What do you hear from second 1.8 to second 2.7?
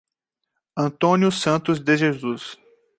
Jesus